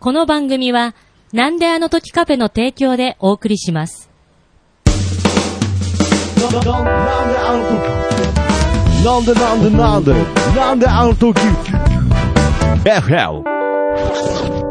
[0.00, 0.94] この番組は、
[1.34, 4.08] なんであの時カフェの提供でお送りします。
[6.40, 7.52] なんであ
[9.12, 10.14] の時なんでなんでなんで
[10.56, 11.38] なんであの時
[12.82, 14.69] FL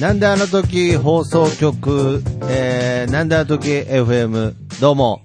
[0.00, 5.22] なんであの時放送局、えー、なんであの時 FM、どうも、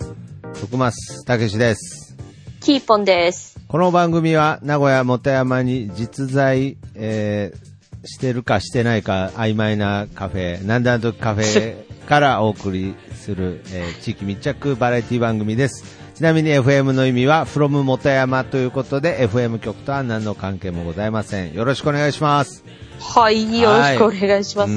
[0.61, 2.15] 徳松たけしです。
[2.61, 3.59] キーポンです。
[3.67, 11.75] この番組は名古屋元山に実在、えー、してるかしてないか曖昧なカフェ、なんであの時カフェ
[12.07, 15.83] からお送りする、えー地域密着バラエティ番組です。
[16.15, 21.53] ちなみに FM の意味は from 元山ということで FM 局とは何の関係もございません。
[21.53, 22.63] よろしくお願いします。
[23.01, 24.71] はい、よろしくお願いします。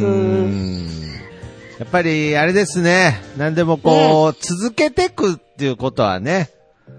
[1.78, 3.20] やっぱり、あれですね。
[3.36, 6.50] 何でもこう、続けていくっていうことはね、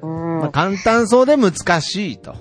[0.02, 2.32] うんまあ、簡単そうで難しいと。
[2.32, 2.40] はい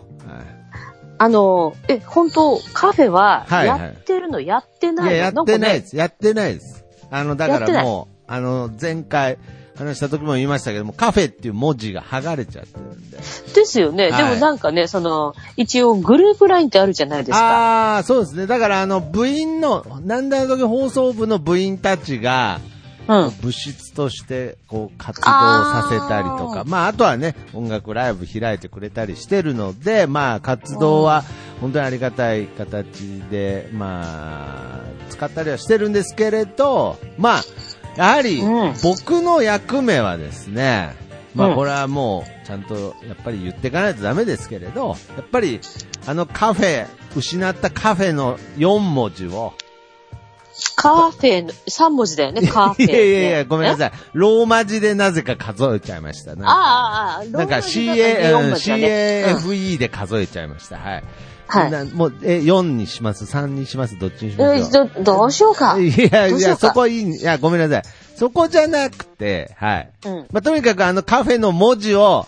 [1.17, 5.13] あの、え、本当カフェは、はいはいやってるの、やってないの？
[5.13, 5.97] いや、やってないです。
[5.97, 6.85] やってないです。
[7.09, 9.39] あの、だからもう、あの、前回
[9.77, 13.17] 話した時も言いましたけども、カフェっていう文字が剥がれちゃってるんで。
[13.17, 13.23] ね、
[13.55, 14.11] ですよね。
[14.11, 17.95] はいでもなんかね、その、一応グループラインってあるじゃないですか。
[17.95, 18.47] ああ、そうですね。
[18.47, 22.61] だから、あの、部員の、なんだの時放送部の部員たちが、
[23.07, 23.33] うん。
[23.43, 31.23] 物質としてこう活動させたりとか、あーまああとはね、音楽ライブ開いてくれたりしてるので、まあ活動は
[31.61, 37.43] 本当にありがたい形で、まあ、使ったりはしてるんですけれど、まあ、
[37.97, 40.95] やはりうん僕の役目はですね、
[41.35, 45.61] まうんあこれはもうちゃんとやっぱり言っていかないとダメですけれど、やっぱり
[46.07, 49.55] あのカフェ、失ったカフェの4文字を、
[50.77, 53.93] カフェの、3文字だよね、カフェ、いやいやいや、ごめんなさい。
[54.13, 56.37] ローマ字でなぜか数えちゃいました。
[56.37, 60.77] なんかああ、ああ、なんかローマ字だ CA、とうん4文字だねうん CAFE で数えちゃいました。
[60.77, 61.05] はい。
[61.47, 63.99] はいなもう、え、4にします ?3 にします？
[63.99, 65.79] どっちにしまえすかど、どうしようか。
[65.79, 67.83] いやいや、そこいい、いや、ごめんなさい。
[68.17, 69.91] そこじゃなくて、はい。
[70.07, 70.17] うん。
[70.33, 72.27] まあ、とにかくあのカフェの文字を、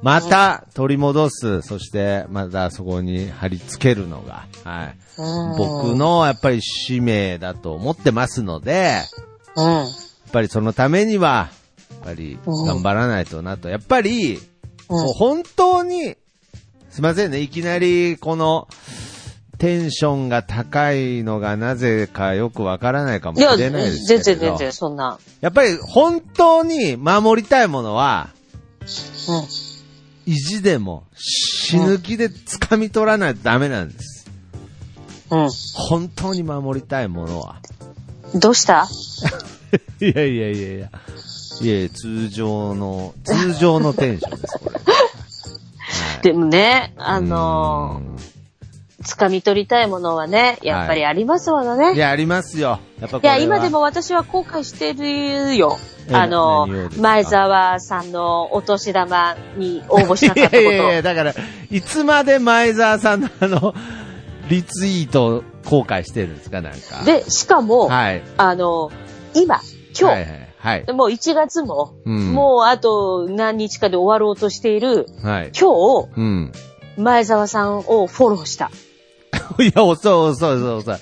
[0.00, 1.62] また取り戻す。
[1.62, 4.96] そして、またそこに貼り付けるのが、はい。
[5.18, 9.02] うん僕、のやっぱり使命だと思ってますので、
[9.56, 9.64] うん。
[9.64, 9.86] やっ
[10.32, 11.50] ぱりそのためには、
[11.90, 13.68] やっぱりうん頑張らないとなと。
[13.68, 14.40] やっぱり、
[14.88, 16.16] 本当に、
[16.92, 18.68] すいませんね、いきなりこの、
[19.56, 24.24] テンションが高いのがなぜかよくわからないかもいや、しれないですけれど。
[24.24, 25.18] 全然全然、そんな。
[25.40, 28.28] やっぱり本当に守りたいものは、
[30.26, 30.32] うん。
[30.32, 34.30] 意地でも死ぬ気で掴み取らないとダメなんです。
[35.30, 35.48] うん。
[35.74, 37.56] 本当に守りたいものは。
[38.34, 38.86] どうした？
[40.00, 40.90] いやいやいやいや。
[41.62, 44.80] いやいや、通常の、通常のテンションです、これ。
[46.22, 51.94] はいでもね、あのー、掴み取りたいものはね、やっぱりありますものね。
[51.94, 52.78] いや、ありますよ。
[53.00, 55.78] やっぱこいや、今でも私は後悔してるよ。
[56.08, 56.66] えあの
[56.98, 61.08] 前澤さんのお年玉に応募しなかったこ いやいやいや、と。
[61.08, 61.34] だから、
[61.70, 63.74] いつまで前澤さんのあの、
[64.48, 67.04] リツイートを後悔してるんですか、なんか。
[67.04, 68.22] で、しかも、はい。
[68.36, 68.90] あの、
[69.34, 70.41] 今、今日、はいはい。
[70.62, 70.84] はい。
[70.92, 75.52] もう1月も、うんもうあと何日かで終わろうとしている、はい。
[75.58, 76.52] 今うん。
[76.96, 78.70] 日、前澤さんをフォローした。
[79.58, 80.96] いや、遅い遅い遅い遅い。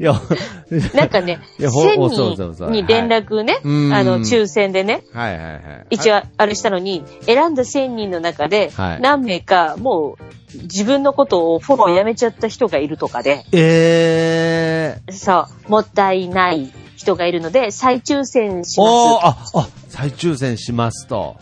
[0.00, 0.14] いや、
[0.96, 5.62] なんかね、いやほ1000そうそうそう人に連絡ね、はいあの、うん抽選でね、はいはいはい。
[5.90, 21.36] 一応あれしたのに、選んだ1000人の中ではい、何名かもう自分のことをフォローやめちゃった人がいるとかで、ええそう、もったいない人がいるので、再抽選しまあ、あ、再抽選しますと。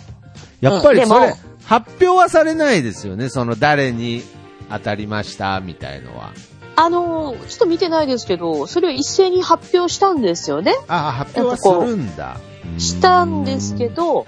[0.60, 3.28] やっぱりうんそれ、でも発表はされないですよね。
[3.28, 4.22] その誰に
[4.70, 6.32] 当たりました、みたいのは。
[6.34, 6.50] す。
[6.76, 10.72] あのー、ちょっと見てないですけど、それを一斉に発表したんですよね。
[10.88, 12.38] あ、発表はするんだ。
[12.78, 14.26] したんですけど、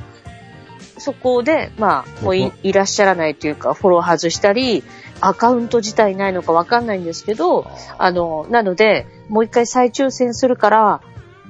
[0.99, 4.85] そこで、まあ、もういこいらっしゃらないというか、フォロー外したり、
[5.21, 11.01] アカウント自体ないのかわかんないんですけど、あの、なので、もう一回再抽選するから、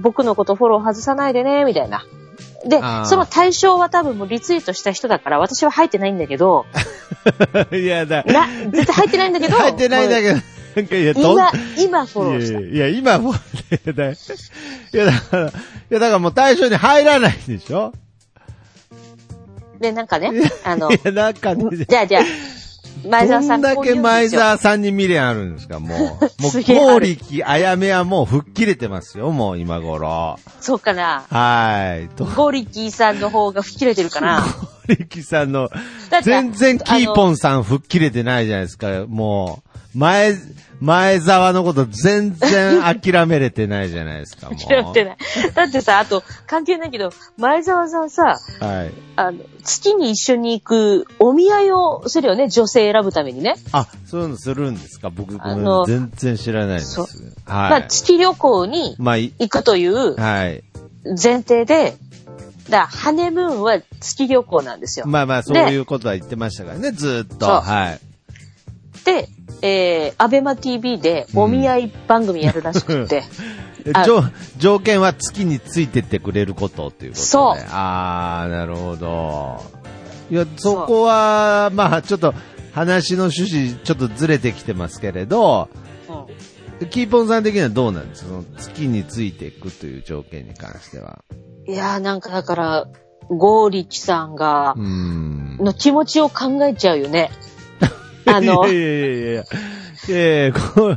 [0.00, 2.04] 僕のことフォロー外さないでね、みたいな。
[2.64, 6.64] でその対象は多分もうリツイートした人だから、私は入ってないんだけいど、
[7.72, 8.22] いやだ。
[8.24, 10.40] な、絶対入ってないんだけど、入ってないんだけど、
[10.76, 12.60] なんかいや、今、今フォローした。
[12.60, 13.36] いや今もう、い
[13.84, 14.16] やだい
[14.92, 15.52] や、だから、い
[15.90, 17.92] や、だからもう対象に入らないでしょ？
[19.80, 20.30] で、なんかね、
[20.64, 22.22] あのい、や、なんかね、じゃあじゃあ、
[23.04, 25.98] 前澤さんどんだけ前澤澤さんに未練あるんですか、もう。
[26.42, 30.38] もう、すげえあるゴーリキ、あやめはもう吹っ切れてますよ、もう今頃。
[30.60, 31.24] そうかな。
[31.28, 32.08] はい。
[32.16, 34.40] とゴリキーさんの方が吹っ切れてるかな。
[34.40, 35.70] ゴーリキさんの、
[36.22, 39.71] 全然キーポンさん吹っ切れてないじゃないですか、もう。
[39.94, 40.36] 前、
[40.80, 44.58] 前澤のこと全然諦めれてないじゃないですか、もう。
[44.58, 45.16] 諦めてない。
[45.54, 48.90] だってさ、あと、関係ないけど、前澤さんさ、はい。
[49.16, 53.54] あの、月に一緒に行くお見合いをするよね、女性選ぶためにね。
[53.72, 55.10] あ、そういうのするんですか？
[55.10, 55.34] 僕、
[55.86, 57.00] 全然知らないです。
[57.00, 57.08] はい。
[57.46, 60.64] まあ、月旅行に行くというはい。
[61.04, 61.96] 前提で、
[62.70, 65.06] だからハネムーンは月旅行なんですよ。
[65.06, 67.46] まあまあ、そういうことは言ってましたからね、ずーっと。
[67.46, 68.00] はい。
[69.04, 69.28] で、
[69.62, 73.22] えー、アベマ TV でお見合い番組やるらしくって、
[73.94, 74.22] あ条
[74.58, 77.26] 条件は月についてってくれることっていうことで。
[77.26, 79.60] そうああ、なるほど。
[80.30, 82.32] いや、そこは、まあ、ちょっと、
[82.72, 85.68] 話の趣旨、ちょっとずれてきてますけれど、
[86.80, 88.28] うキーポンさん的にはどうなんですか？
[88.28, 91.22] その月についていくという条件に関しては。
[91.66, 92.86] んいやーなんかだから、
[93.28, 94.74] ゴーリキさんが。
[94.78, 97.30] の気持ちを考えちゃうよね。
[98.26, 99.44] あの、いやいやいやいやいや。
[100.08, 100.96] いやゴ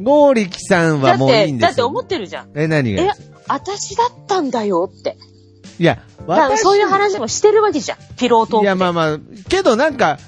[0.00, 1.66] ゴーリキさんだっはもういいて、んですよ。
[1.68, 2.50] だって思ってるじゃん。
[2.54, 3.02] え、何が？
[3.02, 3.10] え
[3.48, 5.16] 私だったんだよって。
[5.78, 7.98] いや、だからそういう話もしてるわけじゃん。
[8.16, 8.64] ピロートークで。
[8.64, 9.18] いや、まあまあ、
[9.48, 10.18] けどなんか、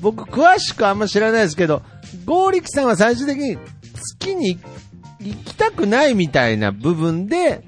[0.00, 1.82] 僕詳しくあんま知らないですけど、
[2.24, 3.58] ゴーリキさんは最終的に
[4.20, 4.58] 月に
[5.20, 7.64] 行きたくないみたいな部分で、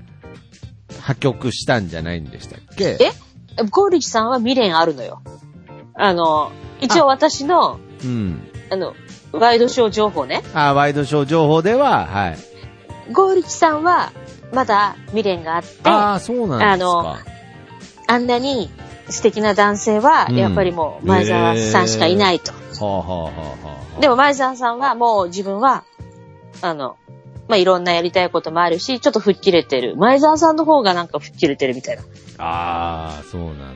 [1.01, 2.99] 破局したんじゃないんでしたっけ？
[3.01, 3.13] え
[3.71, 5.23] ゴーリキさんは未練あるのよ。
[5.95, 8.49] あの、一応私の、うん。
[8.71, 8.95] あの、
[9.33, 10.43] ワイドショー情報ね。
[10.55, 12.39] あ、ワイドショー情報では、はい。
[13.13, 14.13] ゴーリキさんは、
[14.53, 16.91] まだ未練があって、あああ、そうなんです
[18.09, 18.19] か。
[18.19, 18.71] んなに
[19.09, 22.53] 素敵な男性は、うんやっぱりもう前澤さんしかいないと。
[22.53, 25.85] はあ、はあはあはあ、でも前澤さんはもう自分は、
[26.63, 26.97] あの、
[27.49, 29.97] まあ、いろんなやりたいこともあるし、ちょっと吹っ切れてる。
[29.97, 32.03] 前澤さんの方がなんか吹っ切れてるみたいな。
[32.39, 33.67] ああ、そうなんだ。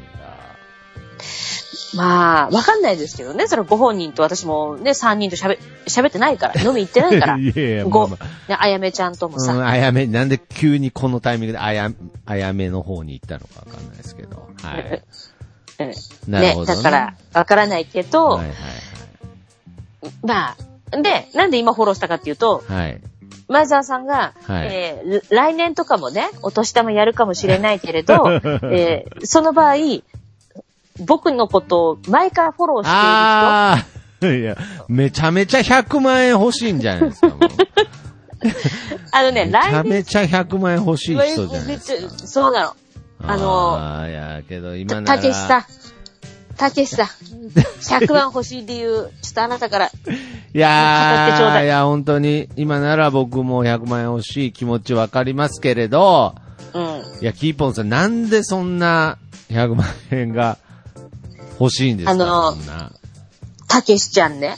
[1.95, 3.47] まあ、わかんないですけどね。
[3.49, 6.61] それご本人と私もね、3人と喋、喋ってないから。
[6.63, 7.39] 飲み行ってないから。
[7.39, 9.55] いやいや、まご、あまあねあやめちゃんともさ。
[9.55, 11.91] うん、あやめ、なんで急にこのタイミングであや、
[12.27, 14.49] あやめの方に行ったのかわかんないですけど。
[14.63, 15.03] はい。
[15.81, 15.93] うん
[16.29, 16.77] なるほど、ね。
[16.77, 18.55] だから、わからないけど、はいはい
[20.23, 22.81] まあ、で、なんで今フォローしたかっていうと、はい。
[22.81, 23.01] はい。
[23.49, 28.15] 前澤さんが、はいえー来年とかもね、お年玉やるかもしれないけれど、
[28.71, 29.75] えーその場合、
[31.07, 34.57] 僕のことを前からフォローしている人、ああ、いや、
[34.89, 37.39] めちゃめちゃ100万円欲しいんじゃないですか、もう
[39.13, 42.27] あのね、めちゃめちゃ100万円欲しい人じゃないですか。
[42.27, 42.77] そうなの。
[43.23, 45.23] あのあーいや、けど今なたら。
[45.23, 45.65] けしさん、
[46.57, 50.19] たけしさん、100万欲しい理由、ちょっとあなたから、い語ってちょ
[50.59, 56.35] うやー、だいいや、本当に、今なら僕も100万円欲しい気持ちわかりますけれど、
[56.73, 56.83] うん。
[57.21, 59.19] いや、キーポンさん、なんでそんな
[59.51, 60.57] 100万円が
[61.61, 62.55] 欲しいんですかあの。
[63.69, 64.57] たけしちゃんね。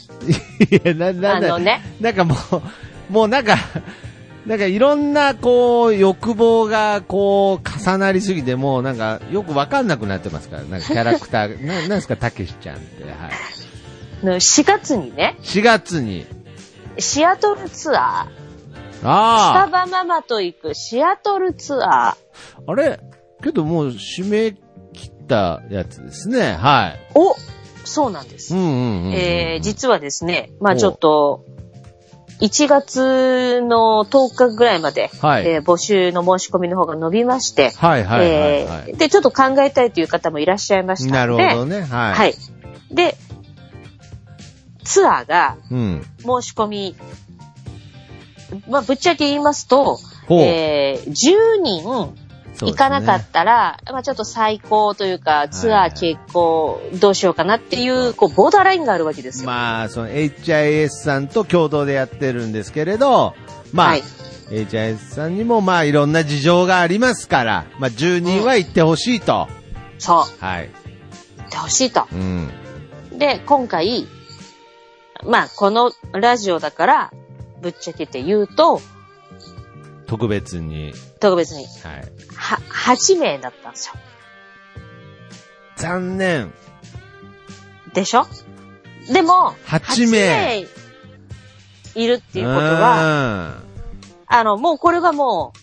[0.71, 1.81] いや、な、な、な、あのね。
[1.99, 2.35] なんかも
[3.09, 3.57] う、もうなんか、
[4.47, 14.25] なんかいろんな、こう、欲望が、こう、重なりすぎて、もうなんか、よくわかんなくなってますから、なんかキャラクター、 な、なんですか、たけしちゃんって、はい。
[14.25, 16.25] の4月にね、4月に、
[16.97, 18.43] シアトルツアー、
[18.99, 22.17] スタあバママと行くシアトルツアー、あ、
[22.67, 22.99] あれ？
[23.43, 24.62] けどもう締め切
[25.23, 26.99] ったやつですね、はい。
[27.15, 27.35] お
[27.85, 28.55] そうなんです。
[28.55, 29.13] うんうんうんうん。
[29.13, 31.45] えー、実はですね、まあおちょっと、
[32.41, 41.07] 1月の10日ぐらいまで、はいえー募集の申し込みの方が伸びまして、はいはいはいはえーで、ちょっと考えたいという方もいらっしゃいましい。
[41.07, 42.13] なたので、るほどね、はい。
[42.13, 42.35] はい。
[42.91, 43.15] で、
[44.83, 46.05] ツアーがうん。
[46.19, 46.95] 申し込み、
[48.69, 49.99] まあぶっちゃけ言いますと。
[50.29, 52.15] えー、10人
[52.59, 59.47] 行かなかったら、まあちょっと最高というか、ツアー結構どうしようかなっていう、こう、ボーダーラインがあるわけですよ。
[59.47, 63.33] まあ、その HIS さんと共同でやってるんですけれど、
[63.71, 64.03] まあ、はい
[64.49, 69.47] HIS さんにもまあいろんな事情がありますから、まあ10人は行ってほしいと。
[69.97, 70.69] そう、はい。
[71.37, 72.07] 行ってほしいと。
[72.11, 72.51] うん。
[73.17, 74.07] で、今回、
[75.25, 77.13] まあこのラジオだから、
[77.61, 78.81] ぶっちゃけて言うと、
[80.13, 80.93] 特別に。
[81.19, 82.01] 特別に、はい。
[82.35, 83.95] は、8名だったんですよ。
[85.75, 86.53] 残念。
[87.95, 88.27] でしょ？
[89.11, 90.67] でも、8名
[91.95, 93.57] 8いるっていうことは、は、
[94.27, 95.53] あの、もうこれがも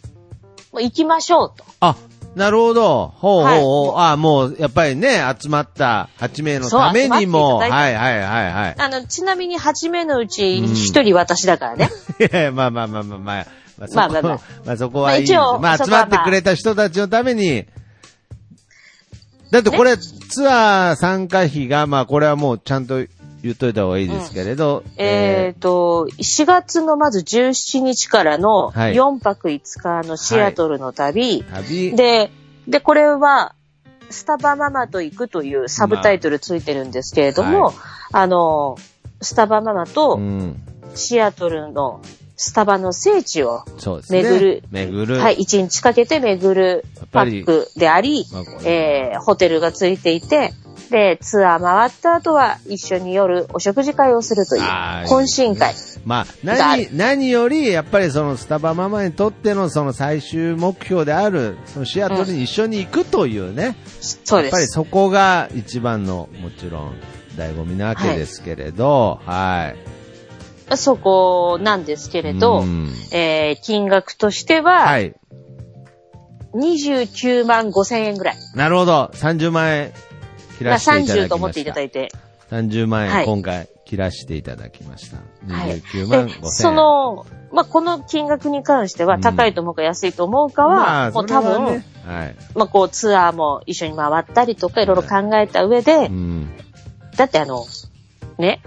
[0.72, 1.64] う、もう行きましょうと。
[1.78, 1.94] あ、
[2.34, 3.06] なるほど。
[3.06, 3.98] ほうほうはいほう。
[3.98, 8.74] あもう、やっぱりね、集まった8名のためにも、はいはいはいはい。
[8.76, 11.88] あの、ちなみに8名のうちうん1人私だからね。
[12.18, 13.59] いやいやまあまあまあまあまあ。
[13.80, 14.40] まあ、そこまあまあまあ。
[14.66, 15.28] まあそこはいい。
[15.28, 17.64] まあ一応まあ集まあまってくれた人たちのために、
[19.50, 23.04] だってこれ、ツアー参加費が、まあこれはもうちゃんと
[23.42, 28.94] 言っといた方がいいですけれど、えっ、と、4月のまず17日からのはい。
[28.94, 31.42] 4泊5日のシアトルの旅。
[31.42, 32.30] ー旅、で、
[32.68, 33.54] で、これは、
[34.10, 37.74] スタバママと行くというサブタイトルついてるんですけれども、はい。
[38.12, 38.76] あの、
[39.22, 40.56] スタバママうとん、
[40.94, 42.00] シアトルの
[42.42, 44.22] スタバの聖地を、そうですね。
[44.22, 45.20] 巡る巡る。
[45.20, 48.24] はい、1日かけて巡るパックであり、
[48.64, 50.54] えーホテルがついていて、
[50.90, 55.74] で、ツアー回った後は一緒に夜お食事会をするという懇親会。
[56.06, 64.52] まあ、何、何より、やっぱりそのスタバママにとってのその最終目標である、そのシアトルに一緒に行くというね、そうです。
[64.54, 66.94] やっぱりそこが一番の、もちろん、
[67.36, 69.99] 醍醐味なわけですけれど、はい。
[70.76, 75.14] そこなんですけれど、うんえー金額としては、はい。
[76.54, 78.36] 29万5千円ぐらい。
[78.54, 79.10] なるほど。
[79.14, 79.92] 30万円
[80.58, 81.22] 切まあらしていただきました。
[81.24, 82.08] 30と思っていただいて。
[82.50, 85.16] 30万円、はい今回切らしていただきました。
[85.52, 86.50] はい29万5で、千円。
[86.50, 92.36] その、まあ、この金額に関しては、うん高いと思うか安いと思うかは、まあ、もう多分、ね、はい。
[92.54, 96.50] まあ、こう、ツアーも一緒に回ったりとか、いろいろ考えた上で、うん。
[97.16, 97.64] だってあの、
[98.38, 98.60] ね、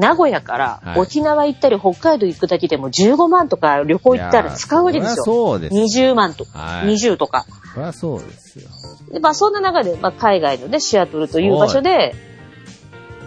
[0.00, 5.24] 名古屋からはい沖縄行ったり北海道行くだけでも15万とか旅行行ったら使うわけですよ。
[5.24, 5.74] そうです。
[6.00, 6.94] 20万とか、はい。
[6.94, 7.44] 20とか。
[7.74, 8.68] そりゃそうですよ。
[9.12, 12.14] で、まあそんな中で、まあ海外のね、シアトルという場所で、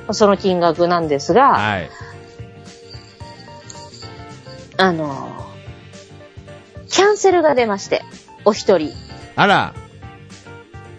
[0.08, 1.90] まあその金額なんですが、はい。
[4.78, 5.44] あのー
[6.90, 8.04] キャンセルが出まして、
[8.46, 8.94] お一人。
[9.36, 9.74] あら。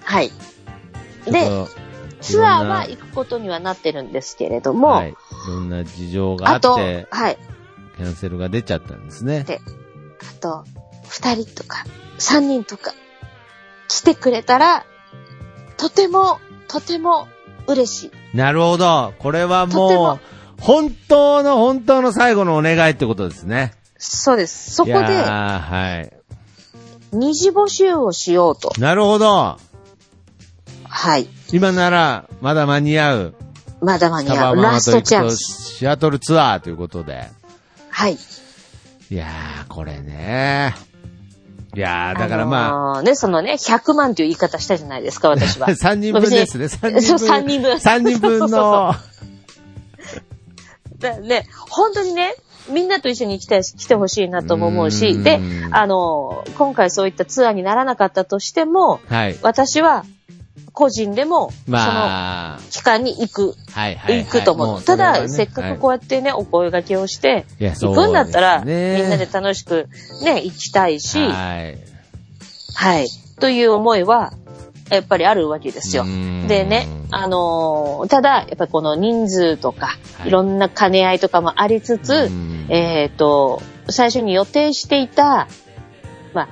[0.02, 0.32] はい。
[1.24, 1.68] で、と
[2.24, 5.10] ツアーは行くことにはなってるんですけれども、はい。
[5.10, 5.14] い
[5.48, 7.38] ろんな事情がああと、って、はい。
[7.96, 9.44] キャンセルが出ちゃったんですね。
[9.44, 9.60] で
[10.20, 10.64] あと、
[11.08, 11.84] 二人とか、
[12.18, 12.92] 三人とか、
[13.88, 14.86] 来てくれたら、
[15.76, 17.28] とても、とても
[17.66, 18.36] 嬉しい。
[18.36, 19.12] なるほど。
[19.18, 20.20] これはとてももう、
[20.60, 23.74] 本当の本当の最後のお願いってことですね。
[23.98, 24.74] そうです。
[24.74, 26.12] そこいやで、ーはい。
[27.12, 28.72] 二次募集をしようと。
[28.78, 29.58] なるほど。
[30.88, 31.28] はい。
[31.54, 33.34] 今なら、まだ間に合う。
[33.80, 34.56] まだ間に合う。
[34.56, 35.76] ラストチャンス。
[35.76, 37.28] シアトルツアーということで。
[37.90, 38.14] はい。
[38.14, 40.74] いやー、これね。
[41.76, 45.68] いやー、だからまあ、あのーね、そのね、100万という言い方したじゃないですか、私は。
[45.78, 46.64] 3人分ですね。
[46.64, 47.02] 3人分。
[47.02, 48.94] そう三人分3人分そうそうの。
[50.98, 52.34] だね、本当にね、
[52.68, 55.38] みんなと一緒に来て、来てほしいなとも思ううし、んで、
[55.70, 59.38] あのー今回そういったツアーにならなかったとしても、はい。
[59.42, 60.04] 私は
[60.74, 64.24] 個人でも、まあ、その期間に行く、はいはい、はい。
[64.24, 64.66] 行くと思う。
[64.66, 69.88] もそれはねただ、せっかくこうやってね、お声掛けをして、行くんだったら、ねみんなで楽しく
[70.24, 71.78] ね、行きたいし、はい。
[72.74, 73.06] はい。
[73.38, 74.32] という思いは、
[74.90, 76.06] やっぱりあるわけですよう。
[76.06, 85.48] んでね、あのーただ、やっぱりこの人数とか、はいいろんな兼ね合いとかもありつつ、うんえっ、と、最初に予定していた、
[86.32, 86.48] まあ、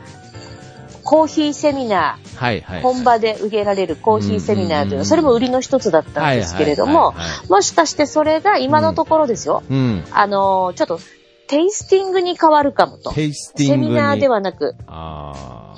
[1.12, 2.80] コーヒーセミナー、はいはい。
[2.80, 10.04] 本場で受けられるコーヒーセミナーというのうんは、それも売りの一つだったんですけれどもはいはいはいはい、もしかしてそれが今のところですよ、うん。
[10.10, 11.00] あのーちょっと、
[11.48, 13.12] テイスティングに変わるかもと。
[13.12, 13.82] テイスティングに。
[13.84, 14.74] セミナーではなく、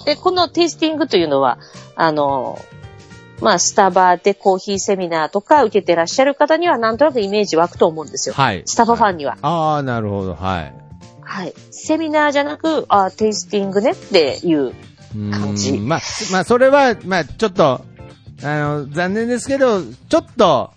[0.04, 1.58] で、このテイスティングというのは、
[1.96, 2.60] あの、
[3.40, 8.36] まあ、スタバでコーヒーセミナーとか受けてらっしゃる方にはなんとなくイメージ湧くと思うんですよ。
[8.36, 8.62] はい。
[8.66, 9.36] スタバファンには。
[9.42, 10.74] ああ、なるほど、はい。
[11.22, 11.54] はい。
[11.72, 14.72] セミナーじゃなく、あテイスティングねっていう。
[15.30, 16.00] 感じまあ、
[16.33, 17.85] まあ、それは、まあ、ちょっと、
[18.42, 20.73] あの、残念ですけど、ちょっと、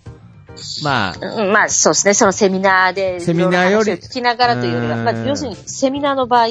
[0.83, 2.13] まあ、うんまあ、そうですね。
[2.13, 3.91] そのセミナーで、セミナーより。
[3.93, 5.05] 聞きながらというよりは、うん。
[5.05, 6.47] まあ、要するにセミナーの場合、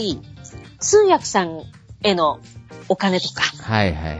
[0.79, 1.63] 通訳さん
[2.03, 2.41] への
[2.89, 4.19] お金とか、はいはいはい。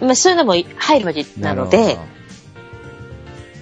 [0.00, 1.98] まあ、そういうのも入るわけなので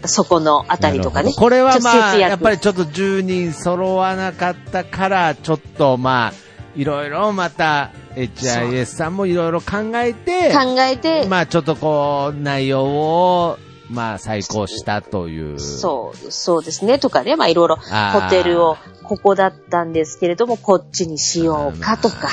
[0.07, 1.33] そこのあたりとかね。
[1.33, 6.33] これはまあ、やっぱりちょっと10人揃わなかったから、ちょっとまあ、
[6.77, 13.59] いろいろまた、HIS さんもいろいろ考えて、考えて、まあちょっとこう、内容を、
[13.91, 15.61] まあ再考したという。
[15.61, 16.99] そう、そうですね。
[16.99, 22.17] とかね、まあいろいろ、ホテルをここだったんですけれども、こっちにしようかとか。
[22.23, 22.29] ま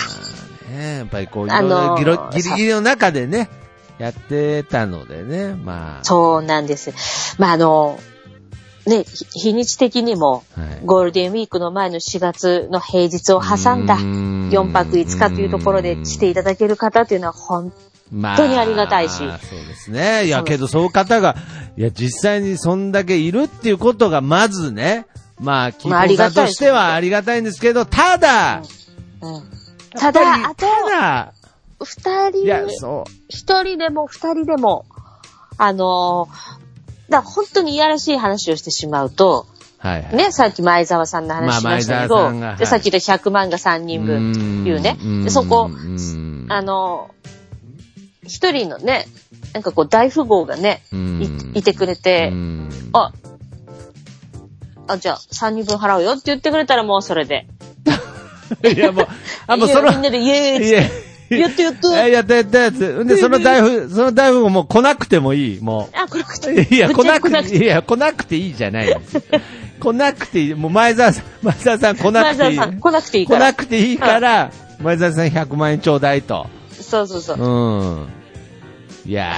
[0.69, 3.49] あね、やっぱりこう、いあのギリギリの中でね、
[3.97, 6.03] やってたのでね、まあ。
[6.03, 6.93] そうなんです。
[7.37, 7.99] まああの、
[8.91, 10.79] ね、ひ日にち的にも、はい。
[10.85, 17.73] ゴールデンウィークの前の4月の平日を挟んだ4 4泊5日というところで来ていただける方っていうのは本
[18.11, 19.17] ま当にありがたいし。
[19.17, 20.25] そうですね。
[20.25, 21.35] いや、けどそういう方が、
[21.77, 25.05] いや、実際にそんだけいるっていうことが、まずね、
[25.39, 28.61] まあ、キーまああポンさとしてはありがたいんですけど、ただ、
[29.21, 29.43] うん。
[29.97, 31.33] ただ、あと、ただ、
[31.83, 34.85] 二人一人でも二人でも、
[35.57, 36.60] あのー
[37.11, 39.45] だから本当にいやらしい話をしてしまうと、
[39.83, 39.87] う。
[39.87, 40.15] はいはい。
[40.15, 47.31] ね、さっき前澤さんの話しましたけど、まあはいでさっき言った100万が3人分いうねんでそこうんあのー
[48.23, 49.07] 一人のね、
[49.53, 53.11] なんかこう大富豪がね、うんいいてくれて、うんあ、
[54.87, 57.47] あ、じゃあ3人分払うよって言ってくれたらもうそれで。
[58.63, 59.07] いや、もう、
[59.47, 61.67] あ、もうその、みんなでイエーイっつって、
[62.11, 63.05] やってやったやったやつ。
[63.05, 66.75] で、その大富、その大富豪もう来なくてもいい、もあ、これこう。
[66.75, 67.57] いや、来なくて、来なくて。
[67.57, 69.21] いや、来なくていいじゃないですよ。
[69.79, 70.53] 来なくていい。
[70.53, 72.55] もう前澤さん、 前澤さん来なくていい。
[72.55, 73.39] 前澤さん来なくていいから。
[73.39, 76.47] 来なくていいから、前澤さん100万円ちょうだいと。
[76.79, 77.37] そうそうそう。
[77.39, 77.47] う
[78.05, 78.07] ん。
[79.05, 79.33] いや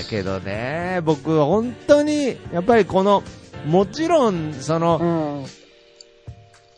[0.00, 3.22] ー、けどね、僕、本当に、やっぱりこの、
[3.66, 5.61] もちろん、その、うん。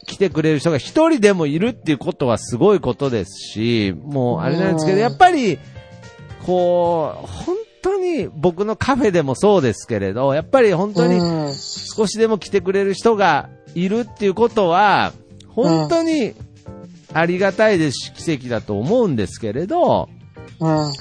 [0.05, 5.59] 来てくれる人が一人でもいるっていうことはすごいことですし、もうあれなんですけど、うんやっぱり、
[6.47, 15.13] こう、本当に僕のカフェでもそうですけれど、やっぱり本当にうん少しでも来てくれる人がいるっていうことは、
[15.49, 16.35] 本当に
[17.13, 20.09] ありがたいですし、奇跡だと思うんですけれど、
[20.61, 20.93] うん。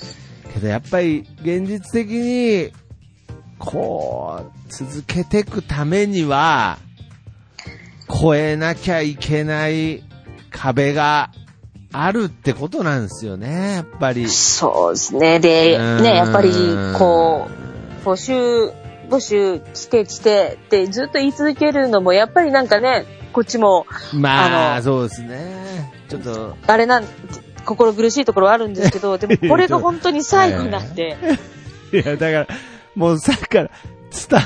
[0.53, 2.71] けどやっぱり現実的に、
[3.57, 6.77] こう、続けていくためには、
[8.21, 10.03] 超えなきゃいけない
[10.51, 11.31] 壁が
[11.91, 14.29] あるってことなんですよね、やっぱり。
[14.29, 15.39] そうですね。
[15.39, 16.51] で、うんね、やっぱり、
[16.97, 17.47] こ
[18.03, 18.33] う、募集、
[19.09, 25.91] 募集来て来てってずっと言い続けるのも、やっぱりなんかね、こっちも、まあ、あのそうですね。
[26.09, 27.05] ちょっと、あれなん、
[27.65, 31.17] 心苦しいところはあるんですけど、 でもこれが本当に最後なんで、
[31.91, 32.47] いや、だから、
[32.95, 33.69] もうさっきから、
[34.11, 34.41] 伝、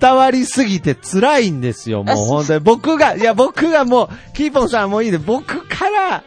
[0.00, 2.60] 伝わりすぎて辛いんですよ、もう本当に。
[2.60, 6.24] 僕が、いや、僕がもう、キーポンさんもいいで、僕から、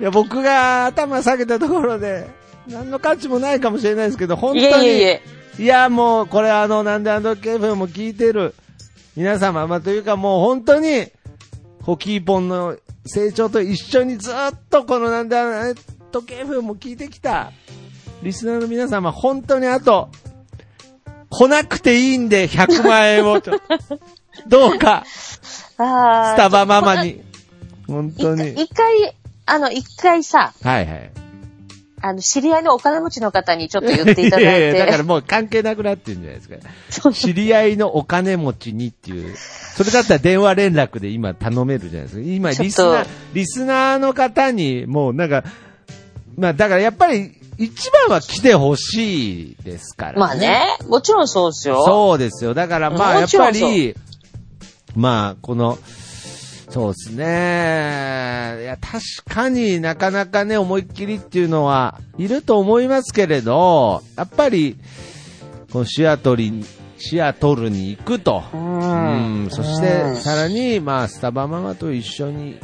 [0.00, 2.28] いや、僕が頭下げたところで、
[2.66, 4.68] 何の価値もないかもしれないですけど、本当いに。
[4.68, 5.22] えいえいえ、
[5.58, 8.54] いや、もう、これあの、なんであのケーフも聞いてる
[9.16, 11.08] 皆様、まあ、というかもう本当に、
[11.82, 14.34] ホキーポンの成長と一緒にずっ
[14.68, 15.74] とこのなんであの
[16.12, 17.52] 時計風も聞いてきた
[18.22, 20.10] リスナーの皆様、本当にあと、
[21.30, 23.40] 来なくていいんで100万円を
[24.46, 25.04] どうか、
[25.78, 27.22] あースタバママに、
[27.86, 28.52] 本当に。
[28.52, 29.14] 一回、
[29.46, 31.10] あの、一回さ、はいはい。
[32.00, 34.44] あの、知り合いのお金持ちの方にちょっと言っていただいて。
[34.44, 36.56] やいやだからもう関係なくなってるんじゃないですか。
[36.90, 39.34] そう知り合いのお金持ちにっていう。
[39.36, 42.22] それだったら電話連絡で今頼めるじゃないですか。
[42.22, 45.44] 今、ちょっとリスナー、リスナーの方に、もうなんか、
[46.36, 50.34] まあだからやっぱり、一番は来てほしいですから、まあ。
[50.36, 51.84] ね、もちろんそうですよ。
[51.84, 52.54] そうですよ。
[52.54, 53.96] だからまあやっぱり、
[54.94, 55.76] まあこの、
[56.70, 58.58] そうですね。
[58.62, 64.76] いや、確かになかなかね、思いっきりっていうのはいると思いますけれど、やっぱり、
[65.72, 66.64] このシアトルに、
[66.98, 68.44] シアトルに行くと。
[68.52, 68.56] う。
[68.56, 72.58] うんん、そして、さらに、まあ、スタバママと一緒に、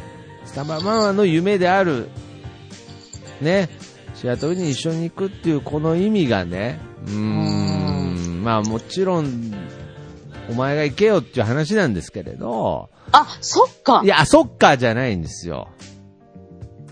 [0.45, 2.09] スタバママの夢である、
[3.41, 3.69] ね、
[4.14, 9.53] シアトルに一緒に行くっていう、この意味がね、うーん、まあ、もちろん、
[10.50, 14.07] お前が行けよっていう話なんですけれど、あ、そっかい。
[14.07, 15.68] や、そっかじゃないんですよ。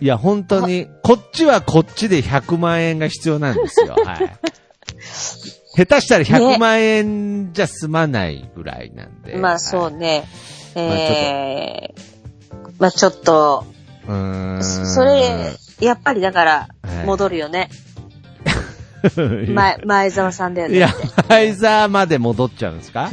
[0.00, 3.94] いや、本当に、こっちはこっちで100万円が必要なんですよ。
[4.04, 4.36] はい。
[5.74, 9.36] 下手したら100万円じゃ済まないぐらいなんで。
[9.36, 10.24] まあそうはいね。
[10.74, 13.64] えー、まあちょっと、
[14.06, 14.64] うーん。
[14.64, 17.68] そそれ、やっぱりだからはい、戻るよね。
[19.48, 20.76] 前、前澤さんだよね。
[20.76, 23.10] いや、ファイザーまで戻っちゃうんですか？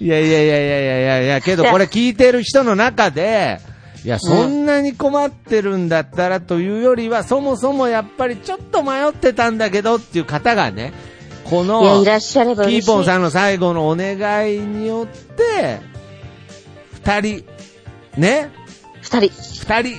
[0.00, 3.58] い やいやいやいやいやいやいや、けどこれ聞いてる人の中で、
[4.04, 10.92] いや、そんなに困ってるんだったらというよりは、そもそもやっぱりちょっと迷ってたんだけどっていう方がね、
[11.44, 12.78] この、いや、いらっしゃればキ。
[12.78, 14.14] ーポンさんの最後のお願
[14.54, 15.80] いによって、
[16.92, 17.44] 二人、
[18.16, 18.50] ね、
[19.02, 19.30] 二人。
[19.32, 19.96] 二人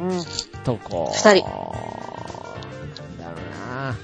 [0.00, 0.20] うん。
[0.64, 3.96] とこう、二人なんだろうな。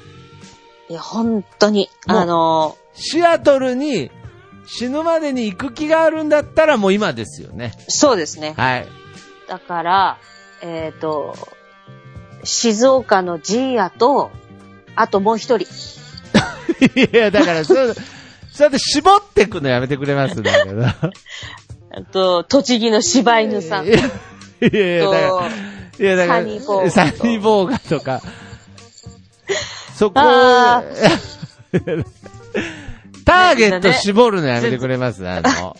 [0.88, 4.10] いや、本当に、あのシアトルに
[4.66, 7.72] 死ぬまでに行く気があるんだったらもう今ですよね。
[7.88, 8.54] そうですね。
[8.56, 8.88] はい。
[9.48, 10.18] だから、
[10.62, 11.34] えっ、と、
[12.44, 14.30] 静岡のジーヤと、
[14.94, 15.66] あともう一人。
[16.94, 17.94] いや、だから、そう、
[18.52, 20.84] そうやって絞ってくのやめてくれますだけど。
[20.84, 23.90] あと、栃木の柴犬さんい。
[23.90, 23.96] や
[24.60, 25.42] いやだから、と、
[25.98, 28.20] いや、だから、サニーボーガとサニーボーガとか、
[29.94, 30.82] そこあ
[33.24, 35.26] ターゲット絞るのやめてくれます？
[35.28, 35.76] あの、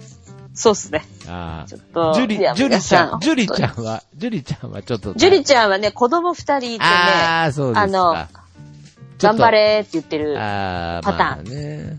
[0.54, 1.04] そうっすね。
[1.28, 2.14] あちょっと。
[2.14, 3.64] ジュリ、ジュリちゃん、ジュリちん。
[3.64, 5.14] ゃんは、ジュリちゃんはちょっと。
[5.14, 7.80] ジュリちゃんはね、子供二人いてね、ああ、そうですか。
[7.82, 8.16] あの
[9.20, 10.36] 頑張れって言ってる。
[10.40, 11.98] あーパターンまあね。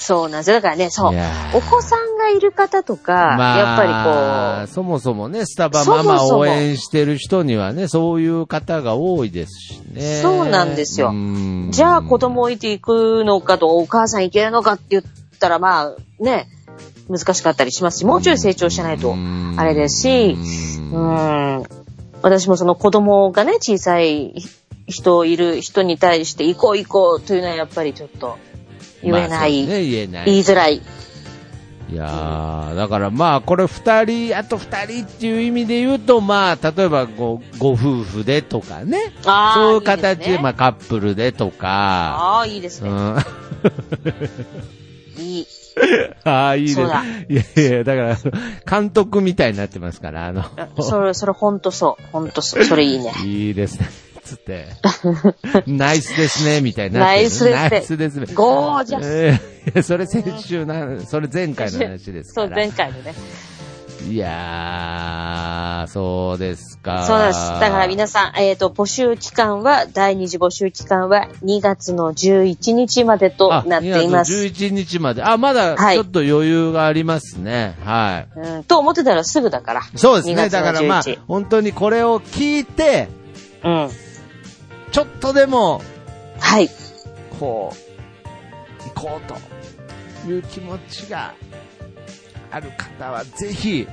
[0.00, 0.56] そうなんですよ。
[0.56, 1.14] だからね、そう
[1.54, 10.20] お子さんがいる方とか、まあ、やっぱりこそもそもね、スタバママ応援してる人にはね、そういう方が多いですしね。
[10.22, 15.02] そうなんですようう、じゃあ子供置いていくのかと、お母さん行けるのかって言っ
[15.38, 16.48] たら、まあ、ね、
[17.08, 19.14] 難しかったりしますし、もうちょい成長しないと、
[19.56, 20.36] あれですし、
[20.92, 21.64] ううんん。
[22.22, 24.34] 私もその子供がね、小さい
[24.86, 28.38] 人いる人に対して行こう行こうというのはやっぱりちょっと
[29.02, 30.24] 言えない、まあね、言えない。
[30.26, 30.82] 言いづらい。
[31.90, 39.12] いやー、だからまあ、これ二人、あと二人っていう意味で言うと、まあ、例えばご、ご夫婦でとかね。
[39.24, 41.68] あーそういう形で、いいですねまあ、カップルでとか。
[41.68, 42.90] ああ、いいですね。
[42.90, 43.16] うん。
[45.18, 45.46] いい。
[46.24, 46.80] ああ、いいです。
[46.80, 48.16] いやいや、だから、
[48.68, 50.44] 監督みたいになってますから、あの、
[50.80, 52.04] それ、それほんとそう。
[52.12, 52.64] ほんとそう。
[52.64, 53.12] それいいね。
[53.24, 53.88] いいですね。
[54.20, 54.68] つって、
[55.66, 58.26] ナイスですね、みたいになナイスですねナイスですね。
[58.34, 59.40] ゴージャ
[59.72, 59.82] ス。
[59.82, 62.56] それ先週な、それ前回の話です そう、から。
[62.56, 63.14] 前回のね。
[64.08, 67.04] いやー、そうですか。
[67.06, 67.38] そうです。
[67.60, 74.32] だから皆さん、えっ、と、募集期間は、第二次募集期間は2月の11日までとあなっています。
[74.32, 75.22] 2月11日まで。
[75.22, 77.76] あ、まだはいちょっと余裕がありますね。
[77.84, 78.38] はい。
[78.38, 79.82] うん、と思ってたらすぐだから。
[79.94, 80.48] そうです2ね。
[80.48, 83.08] だからまあ11、本当にこれを聞いて、
[83.62, 83.90] うん。
[84.90, 85.82] ちょっとでも、
[86.38, 86.68] はい。
[87.38, 91.34] こう、行こうという気持ちが
[92.50, 93.86] ある方はぜひ、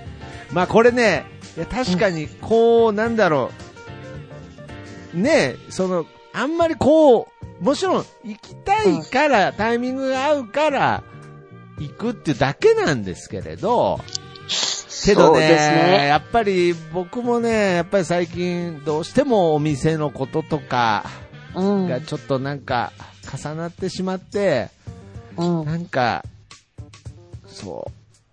[0.52, 3.52] まあこれね、いや確かにこう、なんだろ
[5.14, 7.28] う、ねその、あんまりこ
[7.62, 11.04] う、もちろん行きたいから、タイミングが合うから、
[11.80, 14.00] 行くっていうだけなんですけれど、
[15.06, 21.06] けどねねやっぱり僕もね、やっぱり最近どうしてもお店のこととか、
[21.56, 21.88] うん。
[21.88, 22.92] がちょっとなんか
[23.36, 24.70] 重なってしまって、
[25.38, 25.66] うん。
[25.66, 26.24] なんか、
[27.48, 27.92] そ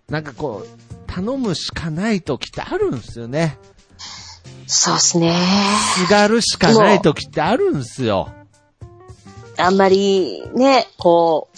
[0.08, 3.58] う、なんかこう、頼むしかない時ってあるんですよね。
[4.66, 5.34] そうっすね。
[5.96, 8.30] すがるしかない時ってあるんですよ。
[9.56, 11.48] あんまり、ね、こ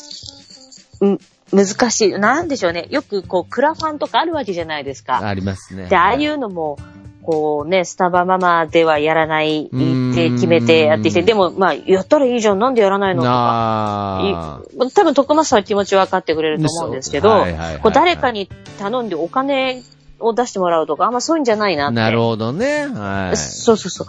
[1.00, 1.18] う、うん、
[1.52, 2.12] 難しい。
[2.12, 2.86] なんでしょうね。
[2.90, 5.26] よく、こう、クラファンとかあるわけじゃないですか。
[5.26, 5.86] ありますね。
[5.88, 6.78] で、ああいうのも、
[7.26, 9.68] こうね、スタバママではやらないっ
[10.14, 14.62] て決めてやってきて、うんでも、まあ、やったらいいじゃん、なんでやらないのとか。
[14.94, 19.82] 多分、徳松さんは気持ち分かってくれると思うんですけど、そうはいはいはいはいこう誰かに頼んでお金
[20.20, 21.96] を出してもらうとか、あんまそういうんじゃないなって。
[21.96, 22.86] なるほどね。
[22.86, 23.36] はい。
[23.36, 24.06] そうそうそう。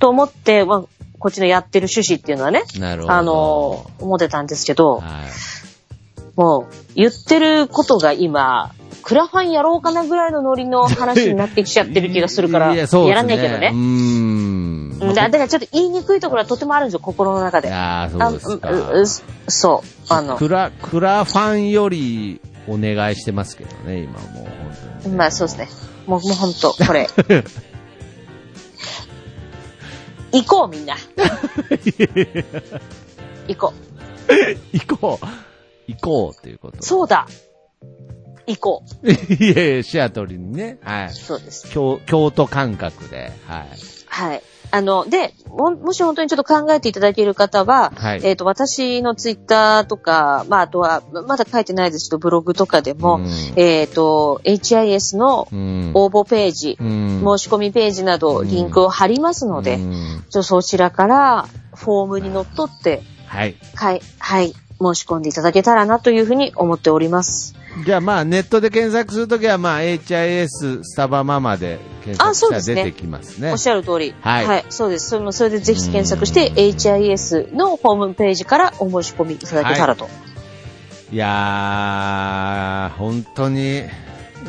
[0.00, 0.82] と思って、まあ、
[1.20, 3.14] こっちのやってる趣旨っていうのはね、なるほど。
[3.14, 5.02] あの、思ってたんですけど、はい。
[6.36, 8.72] もう、言ってることが今、
[9.02, 13.76] クラファンやろうかなぐらいのノリの話になってきちゃってる気がするから、いやらないけどねう。
[13.76, 14.98] ーん。
[15.00, 17.72] うんだだからちょっと言いにくいところはとてもあるんですよ、心の中で。
[17.72, 19.88] ああ、そうですそう。
[20.08, 24.46] あの、クラ、クラファンよりお願いしてますけどね、今もう本
[25.02, 25.14] 当に。
[25.14, 25.68] まあそうですね。
[26.06, 27.08] もう、もうほんと、これ。
[30.32, 30.96] 行こう、みんな。
[33.48, 33.72] 行こ
[34.28, 34.36] う。
[34.72, 35.26] 行こう。
[35.86, 36.82] 行こうっていうこと。
[36.82, 37.26] そうだ。
[38.46, 39.10] 行こう。
[39.12, 40.78] いやいや、シアトルにね。
[40.82, 41.10] はい。
[41.10, 41.68] そうです。
[41.70, 43.32] 京京都感覚で。
[43.46, 43.66] はい。
[44.06, 44.42] はい。
[44.70, 55.90] あの、で、も、もし本当にちょっと考えていただける方は、はいえっ、と、私のツイッターとか、まあ、あとは、まだ書いてないですけど、ブログとかでも、うんえっ、と、HIS のうん。
[55.94, 63.56] 応募ページ、うん申し込みページなど、リンクを貼りますので、うんちょそちらから、フォームにのっとって、はい。
[63.74, 67.54] はい、はい、申し込んでいただけたらなというふうに思っております。
[67.84, 73.52] じゃあまあ、ネットで検索するときは、まあ、HIS スタバママで検索したら出てきますね。
[73.52, 74.14] おっしゃる通り。
[74.20, 75.10] はいそうです。
[75.10, 80.08] それも、それでぜひ検索して、HIS のホームページからお申し込みいただけたらと。
[81.12, 83.82] いやー、本当に、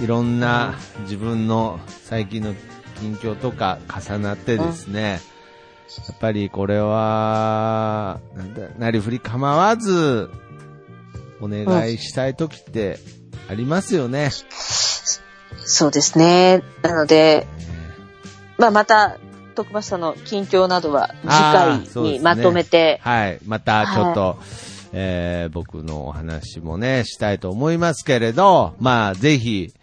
[0.01, 2.53] いろんな自分の最近の
[2.99, 5.19] 近況とか重なってですね、
[6.07, 10.29] やっぱりこれは、なんだ、なりふり構わず、
[11.39, 12.99] お願いしたい時って
[13.49, 14.31] ありますよね。
[15.63, 16.63] そうですね。
[16.81, 17.47] なので、
[18.57, 19.17] まあ、また、
[19.55, 23.39] 徳橋さんの近況などは次回にまとめて、はい。
[23.45, 24.37] またちょっと、
[24.93, 29.73] えー僕のお話もね、したいと思いますけれど、まあ、ぜひ、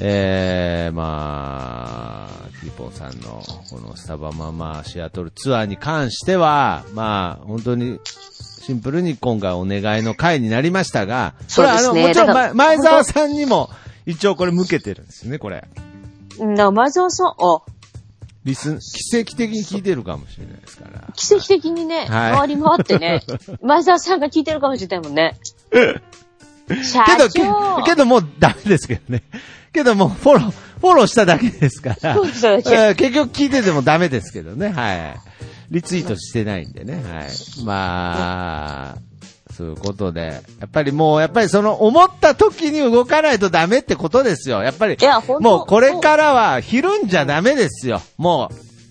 [0.00, 8.00] えー、まあ、キーポーさんのこのスタバママシアトルツアーに関しては、まあ、本当に、
[8.68, 13.70] シンプルに今回お願いの回になりましたが、これはあの、ねもちろん、だからま前澤さんにも、
[14.06, 15.66] 一応これ向けてるんですよね、これ。
[16.38, 17.62] うんだから前澤さん、あ、
[18.44, 21.12] リスン、奇跡的に聞いてるかもしれないですから。
[21.16, 23.22] 奇跡的にね、はい回り回ってね、
[23.62, 25.36] 前澤さんが聞いてるかもしれないもんね。
[26.84, 29.22] 社けど、け長けどもうダメですけどね。
[29.72, 32.16] けどもうフォロー、フォローしただけですから。
[32.20, 34.68] 結局聞いててもダメですけどね。
[34.70, 35.20] はい。
[35.70, 36.94] リツイートしてないんでね。
[36.94, 37.28] はい。
[37.64, 38.96] まあ、
[39.52, 40.42] そういうことで。
[40.60, 44.62] やっぱりもう、やっぱりその思った時に動かないとダメってことですよ。
[44.62, 44.96] やっぱり
[45.40, 48.00] もうこれからはひるんじゃダメですよ。
[48.16, 48.50] も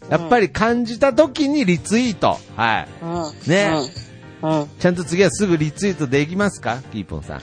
[0.09, 2.37] う、やっぱり感じた時にリツイート。
[2.55, 2.87] はい。
[3.01, 3.49] うん。
[3.49, 3.71] ね。
[4.79, 6.77] ちゃんと次はすぐリツイートできますか？
[6.91, 7.41] キーポンさん。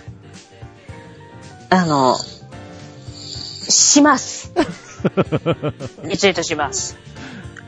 [1.70, 4.53] あの、します。
[6.05, 6.96] リツイートします。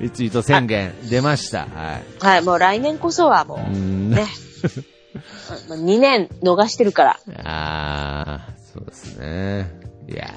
[0.00, 1.60] リツイート宣言出ました。
[1.60, 2.24] はい。
[2.24, 4.10] はい、もう来年こそはもうう、ん。
[4.10, 4.26] ね。
[5.68, 7.20] 2年逃してるから。
[7.44, 9.70] ああ、そうですね。
[10.08, 10.28] いや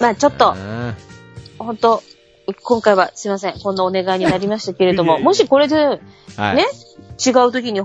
[0.00, 0.94] まあちょっと、ー。
[1.58, 2.02] 本当
[2.62, 6.00] 今回はすいません、こんなお願いになりましたけれども、 もしこれで、
[6.36, 6.56] はい。
[6.56, 6.66] ね、
[7.24, 7.82] 違う時に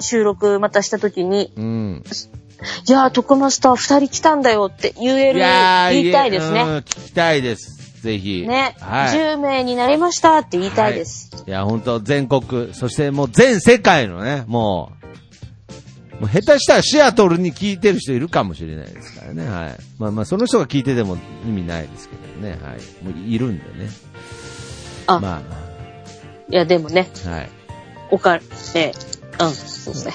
[0.00, 2.04] 収録またした時に、うん。
[2.84, 6.62] じゃあ、トクマスター二人来たんだよって言える、ー言いたいですうんね。
[6.62, 8.02] 聞きたいです。
[8.02, 8.46] ぜひ。
[8.46, 9.18] ね、はい。
[9.18, 11.30] 10名になりましたって言いたいです。
[11.46, 14.92] いや、本当全国、そしてもう全世界のね、も
[16.18, 19.48] う、もう下手したらシアトルに聞いてる人いるかもしれないですからね。
[19.48, 19.76] はい。
[19.98, 22.50] まあまあ、その人が聞いてても意味ないですけどね。
[22.62, 23.04] はい。
[23.04, 23.90] もういるんでね。
[25.06, 25.40] あまあ、
[26.50, 27.50] いや、でもね、はい。
[28.10, 28.38] おか、
[28.74, 28.92] ね、
[29.46, 30.14] うん、そうですね。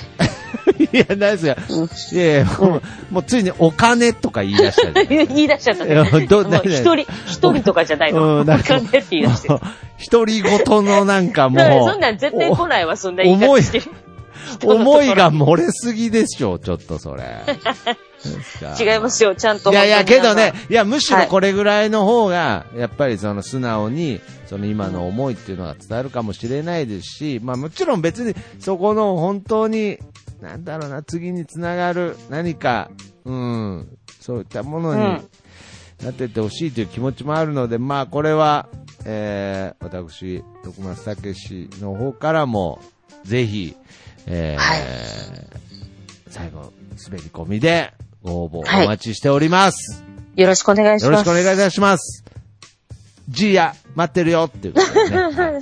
[0.91, 1.55] いや、ないですよ。
[1.69, 6.03] うんいやいや、もう、もうついにお金とか言い出した 言い出しちゃったね。
[6.03, 8.41] 一人、一人とかじゃないの。
[8.41, 9.49] うんなんかお金って言い出して。
[10.11, 11.59] 独り言のなんかもう、
[11.89, 13.85] そんなん絶対来ないわ、そんな言い方してる。
[14.63, 17.23] 思いが漏れすぎでしょ、ちょっとそれ。
[18.79, 19.71] 違いますよ、ちゃんと。
[19.71, 29.99] いやいや、けどね、いや、むしろはいこれぐらいの方が、やっぱりその素直に、その今の思いっていうのが伝わるかもしれないですし、まあもちろん別にそこの本当に、
[30.41, 32.89] なんだろうな、次につながる何か、
[33.25, 33.87] うん、
[34.21, 35.29] そういったものにうん
[36.03, 38.67] なってってほしいという気持ちもあるので、まあこれは、
[39.05, 42.81] えー、私、徳松武史の方からも、
[43.23, 43.75] ぜひ、
[44.27, 44.81] えーはい
[46.29, 46.73] 最後、
[47.05, 50.03] 滑り込みでご応募はいお待ちしております。
[50.35, 51.25] よろしくお願いしよます。
[51.25, 52.25] ろしくお願いいたします。
[53.29, 55.17] ジーヤ、待ってるよっていうことでね。
[55.31, 55.61] はい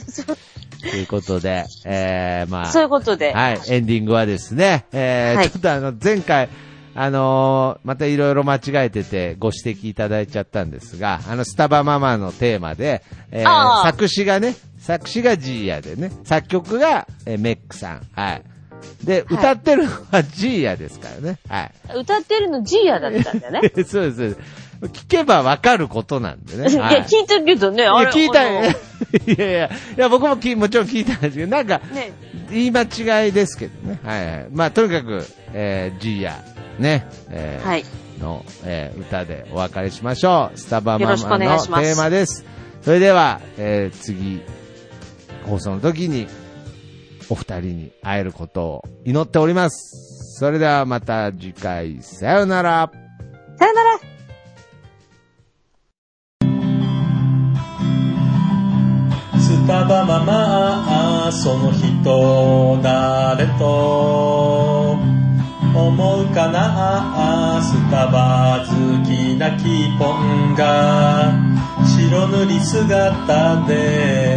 [0.81, 3.31] ということで、えー、まあ、そういうことで。
[3.33, 6.49] はい、エンディングはですね、えーはいちょっとあの、前回、
[6.95, 18.01] あのーまたいろいろ間違えててご指摘いただいちゃったんですが、あの、スタバママのテーマで、えー作詞がね、作詞がジーヤでね、作曲が、えーメックさん。
[18.11, 18.43] はい。
[19.03, 21.39] で、はい歌ってるのはジーヤですからね。
[21.47, 21.71] はい。
[21.99, 23.71] 歌ってるのジーヤだったんだよね。
[23.73, 24.37] そうです、そうです。
[24.81, 26.69] 聞けばわかることなんでね。
[26.69, 28.11] いや、はい聞いてるけどね、あれ。
[28.11, 28.65] 聞いた、 い
[29.37, 32.11] やいや、いや、僕もきもちろん聞いたんですけど、なんか、ね、
[32.51, 33.99] 言い間違いですけどね。
[34.03, 34.47] はいはい。
[34.51, 36.43] まあ、とにかく、えー、ジーヤ、
[36.79, 37.85] ね、えーはい。
[38.19, 40.57] の、えー歌でお別れしましょう。
[40.57, 42.45] スタバママのテーマです。
[42.81, 44.41] それでは、えー次、
[45.45, 46.27] 放送の時に、
[47.29, 50.37] お二人に会えることを祈っております。
[50.37, 52.91] それではまた次回、さようなら。
[53.57, 54.13] さよなら。
[59.39, 64.97] スタバママその人誰と
[65.73, 68.73] 思うかなスタバ好
[69.07, 71.33] きなキーポンが
[71.85, 74.32] 白塗り姿で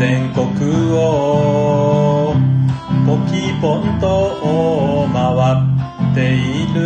[0.00, 0.48] 全国
[0.94, 2.32] を
[3.06, 5.20] ポキポンと回
[5.52, 6.78] っている。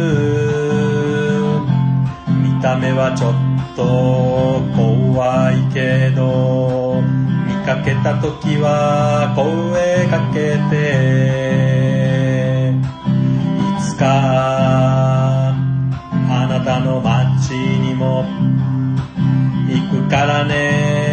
[2.42, 3.34] 見た目はちょっ
[3.76, 3.84] と
[4.74, 7.00] 怖いけど
[7.46, 10.74] 見かけた時は声かけて。
[13.78, 15.54] いつかあ
[16.50, 18.24] なたの街にも
[19.68, 21.03] 行くからね。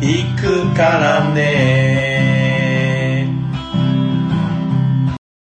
[0.00, 2.15] 行くからね。